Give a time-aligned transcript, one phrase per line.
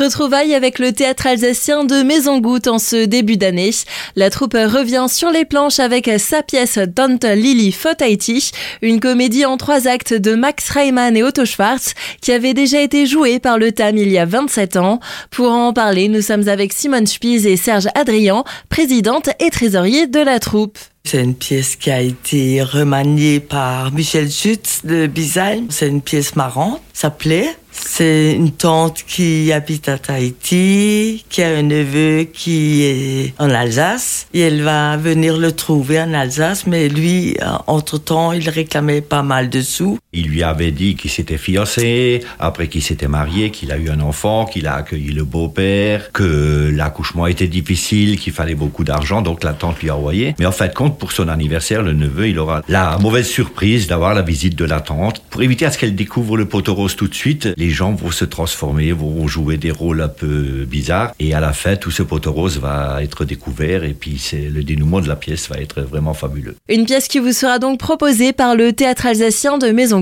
[0.00, 3.70] Retrouvailles avec le théâtre alsacien de Maison Goutte en ce début d'année.
[4.16, 8.50] La troupe revient sur les planches avec sa pièce Don't Lily Fotaiti,
[8.80, 11.92] une comédie en trois actes de Max Reimann et Otto Schwartz
[12.22, 15.00] qui avait déjà été jouée par le TAM il y a 27 ans.
[15.30, 20.20] Pour en parler, nous sommes avec Simone Spies et Serge Adrian, présidente et trésorier de
[20.20, 20.78] la troupe.
[21.04, 25.64] C'est une pièce qui a été remaniée par Michel Schutz de Bizaï.
[25.68, 27.54] C'est une pièce marrante, ça plaît.
[27.86, 34.26] C'est une tante qui habite à Tahiti, qui a un neveu qui est en Alsace,
[34.32, 39.50] et elle va venir le trouver en Alsace, mais lui, entre-temps, il réclamait pas mal
[39.50, 39.98] de sous.
[40.12, 44.00] Il lui avait dit qu'il s'était fiancé, après qu'il s'était marié, qu'il a eu un
[44.00, 49.44] enfant, qu'il a accueilli le beau-père, que l'accouchement était difficile, qu'il fallait beaucoup d'argent, donc
[49.44, 50.34] la tante lui a envoyé.
[50.40, 54.14] Mais en fait, compte, pour son anniversaire, le neveu, il aura la mauvaise surprise d'avoir
[54.14, 55.22] la visite de la tante.
[55.30, 58.10] Pour éviter à ce qu'elle découvre le poteau rose tout de suite, les gens vont
[58.10, 61.12] se transformer, vont jouer des rôles un peu bizarres.
[61.20, 64.64] Et à la fin, tout ce poteau rose va être découvert et puis c'est le
[64.64, 66.56] dénouement de la pièce va être vraiment fabuleux.
[66.68, 69.99] Une pièce qui vous sera donc proposée par le théâtre alsacien de Maison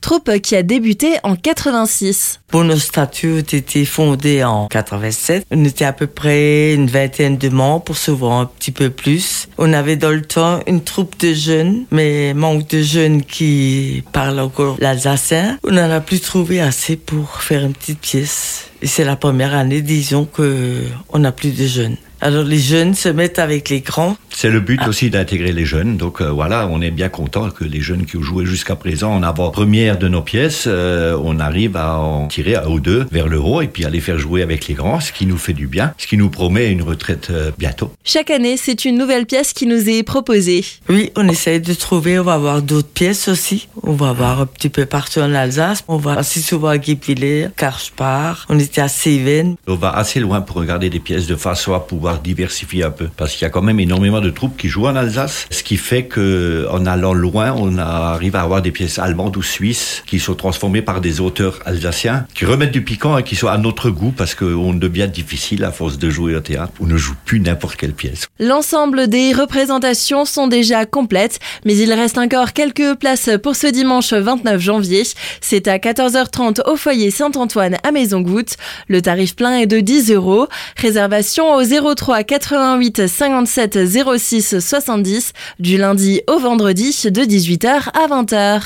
[0.00, 2.40] Troupe qui a débuté en 86.
[2.48, 5.46] Pour statut a été fondé en 87.
[5.50, 8.90] On était à peu près une vingtaine de membres pour se voir un petit peu
[8.90, 9.48] plus.
[9.58, 14.40] On avait dans le temps une troupe de jeunes, mais manque de jeunes qui parlent
[14.40, 15.58] encore l'alsacien.
[15.64, 18.70] On n'en a plus trouvé assez pour faire une petite pièce.
[18.82, 21.96] Et c'est la première année, disons, que on n'a plus de jeunes.
[22.20, 24.88] Alors les jeunes se mettent avec les grands c'est le but ah.
[24.88, 25.96] aussi d'intégrer les jeunes.
[25.96, 29.14] Donc euh, voilà, on est bien content que les jeunes qui ont joué jusqu'à présent
[29.14, 33.28] en avant-première de nos pièces, euh, on arrive à en tirer un ou deux vers
[33.28, 35.52] le haut et puis à les faire jouer avec les grands, ce qui nous fait
[35.52, 37.92] du bien, ce qui nous promet une retraite euh, bientôt.
[38.04, 40.64] Chaque année, c'est une nouvelle pièce qui nous est proposée.
[40.88, 43.68] Oui, on essaye de trouver, on va avoir d'autres pièces aussi.
[43.82, 45.84] On va voir un petit peu partout en Alsace.
[45.88, 49.56] On va assez souvent à Guipiller, Karspar, on était à Seven.
[49.66, 53.08] On va assez loin pour regarder des pièces de façon à pouvoir diversifier un peu,
[53.16, 55.76] parce qu'il y a quand même énormément de troupes qui jouent en Alsace, ce qui
[55.76, 60.18] fait que en allant loin, on arrive à avoir des pièces allemandes ou suisses qui
[60.18, 63.90] sont transformées par des auteurs alsaciens, qui remettent du piquant et qui sont à notre
[63.90, 66.72] goût parce qu'on devient difficile à force de jouer au théâtre.
[66.80, 68.26] On ne joue plus n'importe quelle pièce.
[68.40, 74.12] L'ensemble des représentations sont déjà complètes, mais il reste encore quelques places pour ce dimanche
[74.12, 75.02] 29 janvier.
[75.40, 78.56] C'est à 14h30 au foyer Saint-Antoine à Maison Goutte.
[78.88, 80.48] Le tarif plein est de 10 euros.
[80.76, 83.78] Réservation au 03 88 57
[84.18, 88.62] 06 70 du lundi au vendredi de 18h à 20h.